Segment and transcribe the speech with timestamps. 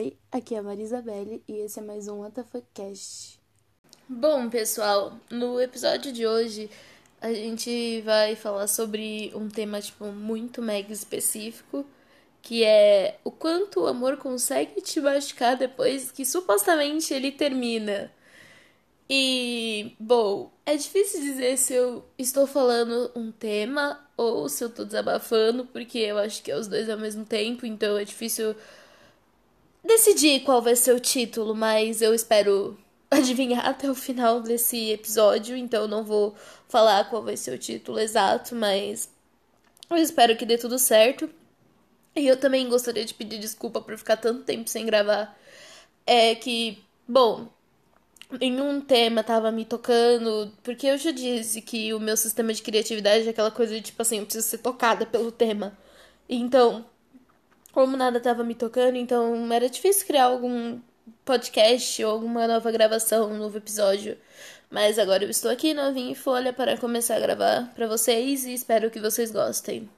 [0.00, 3.38] Oi, aqui é a Marisabelle e esse é mais um WTFcast.
[4.08, 6.70] Bom, pessoal, no episódio de hoje
[7.20, 11.84] a gente vai falar sobre um tema tipo muito mega específico,
[12.40, 18.10] que é o quanto o amor consegue te machucar depois que supostamente ele termina.
[19.06, 24.82] E, bom, é difícil dizer se eu estou falando um tema ou se eu tô
[24.82, 28.56] desabafando, porque eu acho que é os dois ao mesmo tempo, então é difícil
[29.84, 32.78] decidir qual vai ser o título, mas eu espero
[33.10, 36.34] adivinhar até o final desse episódio, então não vou
[36.68, 39.10] falar qual vai ser o título exato, mas
[39.90, 41.28] eu espero que dê tudo certo.
[42.14, 45.36] E eu também gostaria de pedir desculpa por ficar tanto tempo sem gravar.
[46.06, 47.48] É que, bom,
[48.40, 53.26] nenhum tema tava me tocando, porque eu já disse que o meu sistema de criatividade
[53.26, 55.76] é aquela coisa de tipo assim, eu preciso ser tocada pelo tema.
[56.28, 56.84] Então,
[57.72, 60.78] como nada tava me tocando, então era difícil criar algum
[61.24, 64.16] podcast ou alguma nova gravação, um novo episódio.
[64.70, 68.54] Mas agora eu estou aqui novinha em folha para começar a gravar para vocês e
[68.54, 69.88] espero que vocês gostem.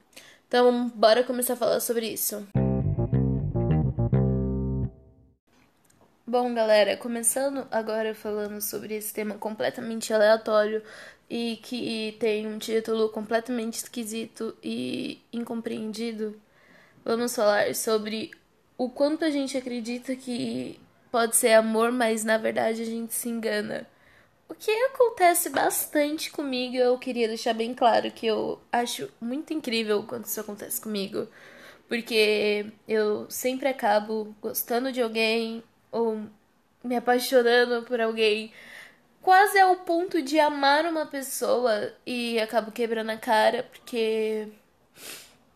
[0.49, 2.47] Então, bora começar a falar sobre isso.
[6.27, 10.83] Bom, galera, começando agora falando sobre esse tema completamente aleatório
[11.29, 16.35] e que tem um título completamente esquisito e incompreendido,
[17.05, 18.31] vamos falar sobre
[18.77, 23.29] o quanto a gente acredita que pode ser amor, mas na verdade a gente se
[23.29, 23.87] engana.
[24.49, 30.03] O que acontece bastante comigo, eu queria deixar bem claro que eu acho muito incrível
[30.03, 31.27] quando isso acontece comigo.
[31.89, 36.23] Porque eu sempre acabo gostando de alguém ou
[36.83, 38.53] me apaixonando por alguém
[39.23, 44.49] quase ao ponto de amar uma pessoa e acabo quebrando a cara porque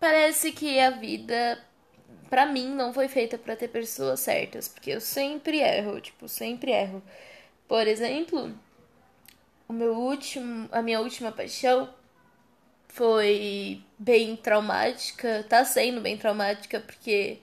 [0.06, 1.60] parece que a vida
[2.30, 6.70] para mim não foi feita para ter pessoas certas, porque eu sempre erro, tipo, sempre
[6.70, 7.02] erro.
[7.66, 8.52] Por exemplo,
[9.68, 11.92] o meu último, a minha última paixão
[12.86, 17.38] foi bem traumática, tá sendo bem traumática porque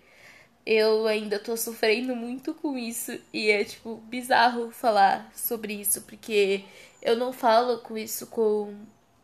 [0.66, 6.64] eu ainda tô sofrendo muito com isso e é tipo bizarro falar sobre isso porque
[7.02, 8.74] eu não falo com isso com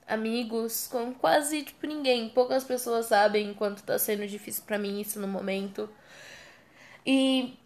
[0.09, 2.29] amigos, com quase tipo ninguém.
[2.29, 5.89] Poucas pessoas sabem quanto tá sendo difícil para mim isso no momento.
[7.05, 7.57] E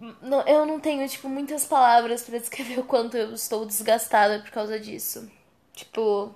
[0.47, 4.79] eu não tenho tipo muitas palavras para descrever o quanto eu estou desgastada por causa
[4.79, 5.29] disso.
[5.73, 6.33] Tipo,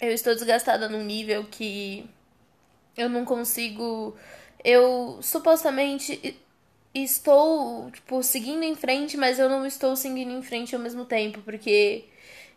[0.00, 2.08] eu estou desgastada num nível que
[2.96, 4.16] eu não consigo
[4.64, 6.38] eu supostamente
[6.94, 11.40] estou, tipo, seguindo em frente, mas eu não estou seguindo em frente ao mesmo tempo,
[11.42, 12.04] porque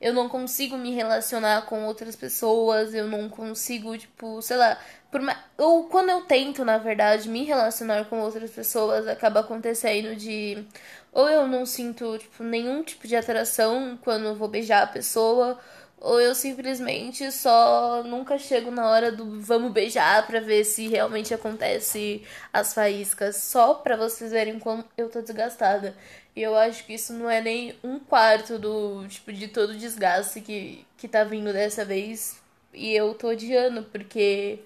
[0.03, 4.78] eu não consigo me relacionar com outras pessoas, eu não consigo, tipo, sei lá,
[5.09, 5.22] por
[5.58, 10.66] ou quando eu tento, na verdade, me relacionar com outras pessoas, acaba acontecendo de
[11.13, 15.58] ou eu não sinto, tipo, nenhum tipo de atração quando eu vou beijar a pessoa,
[15.97, 21.34] ou eu simplesmente só nunca chego na hora do vamos beijar para ver se realmente
[21.34, 25.96] acontece as faíscas, só para vocês verem como eu tô desgastada.
[26.35, 29.77] E eu acho que isso não é nem um quarto do tipo de todo o
[29.77, 32.41] desgaste que que tá vindo dessa vez,
[32.73, 34.59] e eu tô odiando porque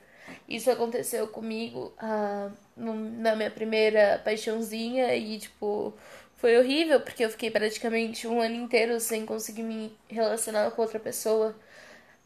[0.48, 5.94] isso aconteceu comigo ah, na minha primeira paixãozinha e tipo
[6.38, 11.00] foi horrível, porque eu fiquei praticamente um ano inteiro sem conseguir me relacionar com outra
[11.00, 11.56] pessoa.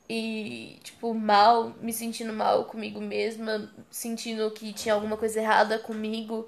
[0.10, 6.48] E, tipo, mal, me sentindo mal comigo mesma, sentindo que tinha alguma coisa errada comigo.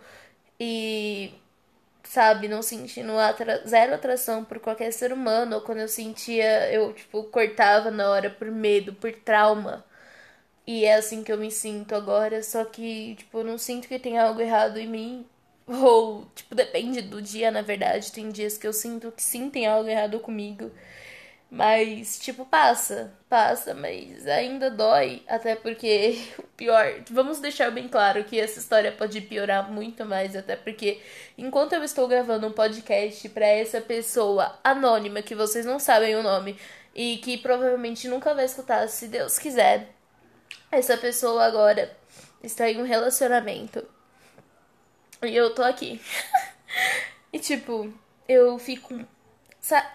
[0.60, 1.34] E,
[2.04, 5.56] sabe, não sentindo atra zero atração por qualquer ser humano.
[5.56, 9.86] Ou quando eu sentia, eu, tipo, cortava na hora por medo, por trauma.
[10.66, 14.00] E é assim que eu me sinto agora, só que, tipo, eu não sinto que
[14.00, 15.26] tem algo errado em mim.
[15.68, 18.12] Ou, tipo, depende do dia, na verdade.
[18.12, 20.72] Tem dias que eu sinto que sim, tem algo errado comigo.
[21.54, 25.22] Mas, tipo, passa, passa, mas ainda dói.
[25.28, 27.04] Até porque o pior.
[27.12, 30.36] Vamos deixar bem claro que essa história pode piorar muito mais.
[30.36, 31.00] Até porque,
[31.38, 36.24] enquanto eu estou gravando um podcast para essa pessoa anônima, que vocês não sabem o
[36.24, 36.58] nome,
[36.96, 39.90] e que provavelmente nunca vai escutar, se Deus quiser,
[40.72, 41.96] essa pessoa agora
[42.42, 43.86] está em um relacionamento
[45.22, 46.02] e eu tô aqui.
[47.32, 47.94] e tipo,
[48.28, 49.06] eu fico.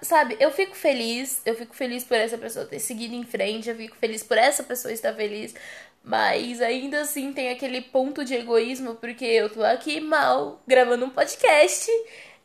[0.02, 3.76] Sabe, eu fico feliz, eu fico feliz por essa pessoa ter seguido em frente, eu
[3.76, 5.54] fico feliz por essa pessoa estar feliz,
[6.02, 11.10] mas ainda assim tem aquele ponto de egoísmo, porque eu tô aqui mal, gravando um
[11.10, 11.86] podcast,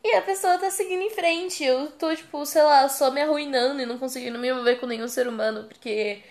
[0.04, 1.64] e a pessoa tá seguindo em frente.
[1.64, 5.08] Eu tô, tipo, sei lá, só me arruinando e não conseguindo me envolver com nenhum
[5.08, 6.22] ser humano, porque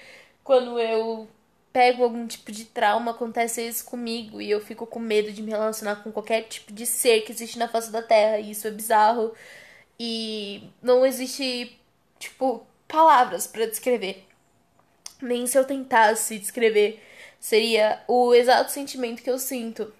[0.43, 1.27] quando eu
[1.73, 5.49] pego algum tipo de trauma, acontece isso comigo e eu fico com medo de me
[5.51, 8.37] relacionar com qualquer tipo de ser que existe na face da Terra.
[8.39, 9.33] E isso é bizarro.
[9.99, 11.79] E não existe,
[12.19, 14.25] tipo, palavras para descrever.
[15.21, 17.01] Nem se eu tentasse descrever,
[17.39, 19.93] seria o exato sentimento que eu sinto.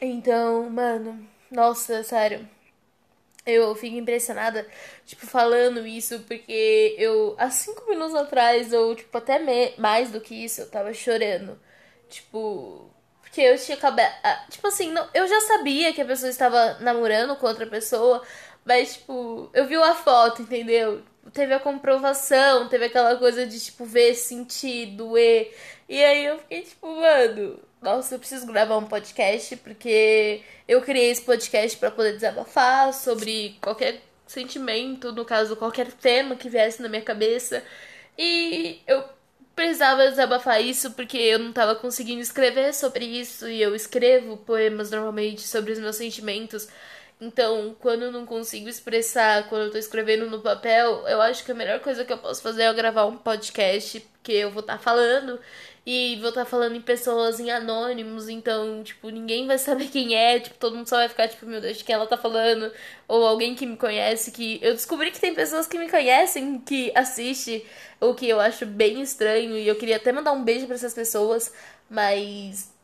[0.00, 2.48] Então, mano, nossa, sério.
[3.46, 4.66] Eu fico impressionada,
[5.04, 9.38] tipo, falando isso, porque eu, há cinco minutos atrás, ou, tipo, até
[9.78, 11.58] mais do que isso, eu tava chorando.
[12.08, 12.90] Tipo,
[13.20, 14.12] porque eu tinha acabado.
[14.50, 18.22] Tipo assim, não, eu já sabia que a pessoa estava namorando com outra pessoa,
[18.66, 21.00] mas, tipo, eu vi a foto, entendeu?
[21.32, 25.54] Teve a comprovação, teve aquela coisa de, tipo, ver, sentir, doer.
[25.88, 31.10] E aí eu fiquei, tipo, mano, nossa, eu preciso gravar um podcast porque eu criei
[31.10, 36.88] esse podcast para poder desabafar sobre qualquer sentimento, no caso, qualquer tema que viesse na
[36.88, 37.62] minha cabeça.
[38.18, 39.04] E eu
[39.54, 44.90] precisava desabafar isso porque eu não estava conseguindo escrever sobre isso e eu escrevo poemas
[44.90, 46.68] normalmente sobre os meus sentimentos.
[47.18, 51.52] Então, quando eu não consigo expressar, quando eu tô escrevendo no papel, eu acho que
[51.52, 54.74] a melhor coisa que eu posso fazer é gravar um podcast, porque eu vou estar
[54.74, 55.40] tá falando
[55.86, 60.14] e vou estar tá falando em pessoas em anônimos, então, tipo, ninguém vai saber quem
[60.14, 62.70] é, tipo, todo mundo só vai ficar, tipo, meu Deus, de quem ela tá falando,
[63.08, 66.92] ou alguém que me conhece, que eu descobri que tem pessoas que me conhecem, que
[66.94, 67.64] assiste,
[67.98, 70.92] o que eu acho bem estranho, e eu queria até mandar um beijo para essas
[70.92, 71.52] pessoas,
[71.88, 72.75] mas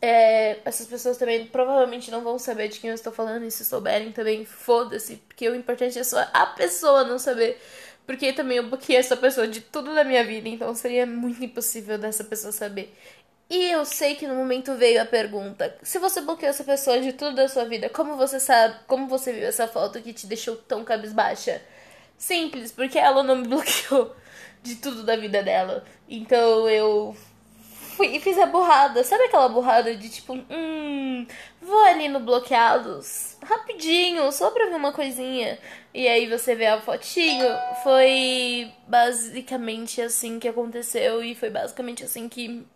[0.00, 3.64] é, essas pessoas também provavelmente não vão saber de quem eu estou falando, e se
[3.64, 7.60] souberem também, foda-se, porque o importante é só a pessoa não saber.
[8.06, 11.98] Porque também eu bloqueei essa pessoa de tudo da minha vida, então seria muito impossível
[11.98, 12.94] dessa pessoa saber.
[13.48, 17.12] E eu sei que no momento veio a pergunta: se você bloqueou essa pessoa de
[17.12, 20.56] tudo da sua vida, como você sabe, como você viu essa foto que te deixou
[20.56, 21.62] tão cabisbaixa?
[22.18, 24.14] Simples, porque ela não me bloqueou
[24.62, 25.84] de tudo da vida dela.
[26.08, 27.16] Então eu
[27.96, 29.02] fui e fiz a burrada.
[29.02, 31.26] Sabe aquela burrada de tipo, hum,
[31.60, 35.58] vou ali no bloqueados, rapidinho, só pra ver uma coisinha.
[35.94, 37.46] E aí você vê a fotinho.
[37.82, 42.66] Foi basicamente assim que aconteceu e foi basicamente assim que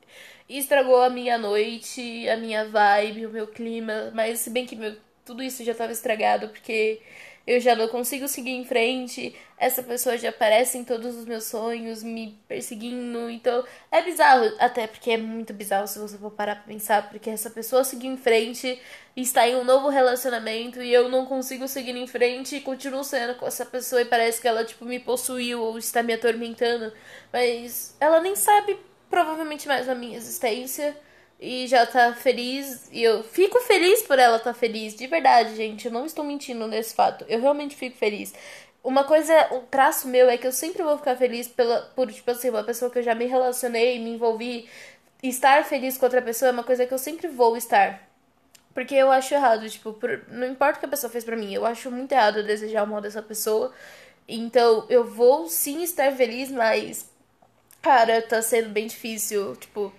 [0.49, 4.11] estragou a minha noite, a minha vibe, o meu clima.
[4.15, 7.01] Mas se bem que meu, tudo isso já tava estragado porque
[7.47, 11.45] eu já não consigo seguir em frente, essa pessoa já aparece em todos os meus
[11.45, 16.57] sonhos, me perseguindo, então é bizarro, até porque é muito bizarro se você for parar
[16.57, 18.81] pra pensar, porque essa pessoa seguiu em frente,
[19.17, 23.35] está em um novo relacionamento e eu não consigo seguir em frente e continuo sendo
[23.35, 26.93] com essa pessoa e parece que ela, tipo, me possuiu ou está me atormentando,
[27.33, 28.79] mas ela nem sabe
[29.11, 30.97] provavelmente mais da minha existência
[31.41, 32.89] e já tá feliz.
[32.93, 35.87] E eu fico feliz por ela estar tá feliz, de verdade, gente.
[35.87, 37.25] Eu não estou mentindo nesse fato.
[37.29, 38.35] Eu realmente fico feliz.
[38.85, 42.31] Uma coisa, um traço meu é que eu sempre vou ficar feliz pela, por, tipo
[42.31, 44.69] assim, uma pessoa que eu já me relacionei, me envolvi.
[45.23, 48.09] Estar feliz com outra pessoa é uma coisa que eu sempre vou estar.
[48.73, 51.53] Porque eu acho errado, tipo, por, não importa o que a pessoa fez pra mim,
[51.53, 53.73] eu acho muito errado desejar o mal dessa pessoa.
[54.29, 57.11] Então, eu vou sim estar feliz, mas,
[57.83, 59.57] cara, tá sendo bem difícil.
[59.57, 59.93] Tipo,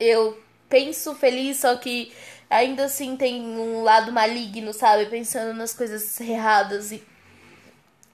[0.00, 0.36] eu
[0.70, 2.12] penso feliz, só que
[2.48, 5.06] ainda assim tem um lado maligno, sabe?
[5.06, 7.02] Pensando nas coisas erradas e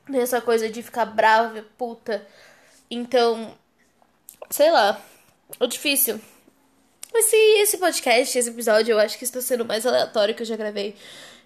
[0.09, 2.27] nessa coisa de ficar brava, puta.
[2.91, 3.55] Então,
[4.51, 5.01] sei lá,
[5.61, 6.21] é difícil.
[7.15, 10.47] Esse, esse podcast, esse episódio, eu acho que está sendo o mais aleatório que eu
[10.47, 10.97] já gravei.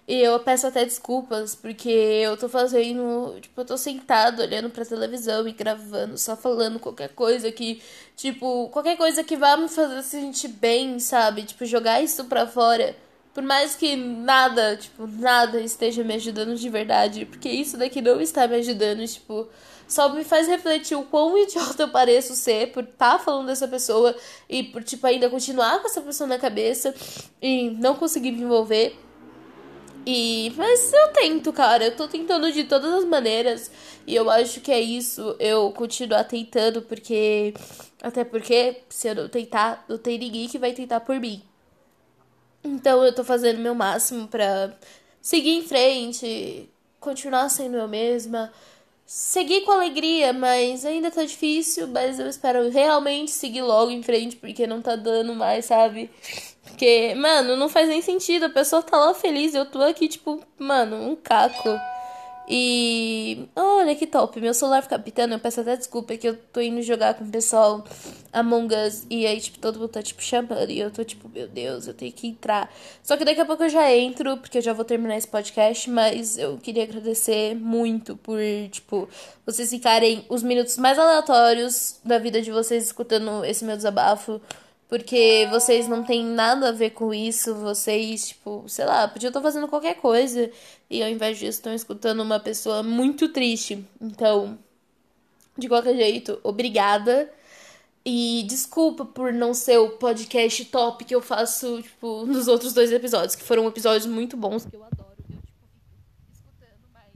[0.07, 3.37] E eu peço até desculpas, porque eu tô fazendo.
[3.39, 7.81] Tipo, eu tô sentado olhando pra televisão e gravando, só falando qualquer coisa que.
[8.15, 11.43] Tipo, qualquer coisa que vá me fazer sentir bem, sabe?
[11.43, 12.95] Tipo, jogar isso pra fora.
[13.33, 17.25] Por mais que nada, tipo, nada esteja me ajudando de verdade.
[17.25, 19.47] Porque isso daqui não está me ajudando, tipo.
[19.87, 23.67] Só me faz refletir o quão idiota eu pareço ser por estar tá falando dessa
[23.67, 24.15] pessoa
[24.49, 26.93] e por, tipo, ainda continuar com essa pessoa na cabeça
[27.41, 28.97] e não conseguir me envolver.
[30.05, 33.71] E mas eu tento, cara, eu tô tentando de todas as maneiras
[34.07, 37.53] e eu acho que é isso, eu continuar tentando porque
[38.01, 41.43] até porque se eu não tentar, não tem ninguém que vai tentar por mim.
[42.63, 44.75] Então eu tô fazendo meu máximo para
[45.21, 48.51] seguir em frente, continuar sendo eu mesma,
[49.13, 54.37] seguir com alegria, mas ainda tá difícil, mas eu espero realmente seguir logo em frente
[54.37, 56.09] porque não tá dando mais, sabe?
[56.63, 58.45] Porque, mano, não faz nem sentido.
[58.45, 59.53] A pessoa tá lá feliz.
[59.53, 61.77] Eu tô aqui, tipo, mano, um caco.
[62.47, 66.59] E olha que top, meu celular fica pitando, eu peço até desculpa que eu tô
[66.59, 67.83] indo jogar com o pessoal
[68.33, 71.47] Among Us e aí, tipo, todo mundo tá, tipo, chamando e eu tô, tipo, meu
[71.47, 72.71] Deus, eu tenho que entrar.
[73.03, 75.89] Só que daqui a pouco eu já entro, porque eu já vou terminar esse podcast,
[75.89, 79.07] mas eu queria agradecer muito por, tipo,
[79.45, 84.41] vocês ficarem os minutos mais aleatórios da vida de vocês escutando esse meu desabafo.
[84.91, 89.39] Porque vocês não têm nada a ver com isso, vocês, tipo, sei lá, podiam estar
[89.39, 90.51] fazendo qualquer coisa
[90.89, 93.87] e ao invés disso estão escutando uma pessoa muito triste.
[94.01, 94.59] Então,
[95.57, 97.31] de qualquer jeito, obrigada.
[98.05, 102.91] E desculpa por não ser o podcast top que eu faço, tipo, nos outros dois
[102.91, 105.13] episódios, que foram episódios muito bons, que eu adoro.
[105.29, 105.61] Eu, tipo,
[106.33, 107.07] escutando, mas.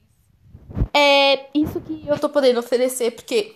[0.94, 3.54] É isso que eu tô podendo oferecer, porque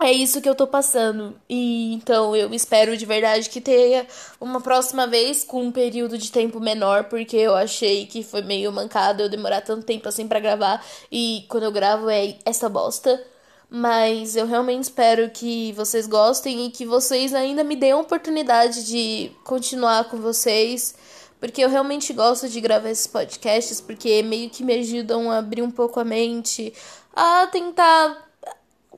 [0.00, 1.34] é isso que eu tô passando.
[1.48, 4.06] E então eu espero de verdade que tenha
[4.40, 8.70] uma próxima vez com um período de tempo menor, porque eu achei que foi meio
[8.70, 13.22] mancado eu demorar tanto tempo assim para gravar e quando eu gravo é essa bosta.
[13.68, 18.86] Mas eu realmente espero que vocês gostem e que vocês ainda me deem a oportunidade
[18.86, 20.94] de continuar com vocês,
[21.40, 25.62] porque eu realmente gosto de gravar esses podcasts, porque meio que me ajudam a abrir
[25.62, 26.72] um pouco a mente,
[27.12, 28.25] a tentar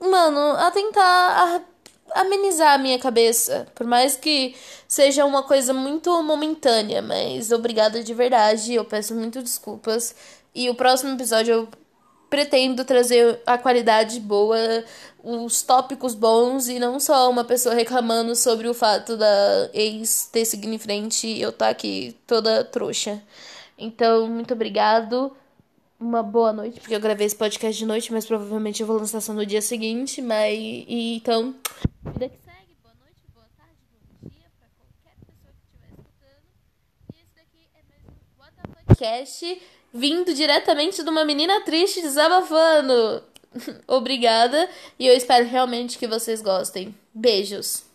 [0.01, 1.63] mano, a tentar
[2.13, 3.67] amenizar a minha cabeça.
[3.75, 4.55] Por mais que
[4.87, 8.73] seja uma coisa muito momentânea, mas obrigada de verdade.
[8.73, 10.15] Eu peço muito desculpas.
[10.53, 11.67] E o próximo episódio eu
[12.29, 14.57] pretendo trazer a qualidade boa,
[15.23, 20.45] os tópicos bons e não só uma pessoa reclamando sobre o fato da ex ter
[20.45, 23.21] seguido em frente e eu tá aqui toda trouxa.
[23.77, 25.35] Então, muito obrigado
[25.99, 29.19] uma boa noite, porque eu gravei esse podcast de noite, mas provavelmente eu vou lançar
[29.19, 31.55] só no dia seguinte, mas e, então,
[32.13, 36.45] vida que segue, boa noite, boa tarde, bom dia para qualquer pessoa que estiver escutando.
[37.13, 39.61] E esse daqui é mais um What the Podcast
[39.93, 43.23] vindo diretamente de uma menina triste desabafando.
[43.87, 46.95] Obrigada e eu espero realmente que vocês gostem.
[47.13, 47.88] Beijos.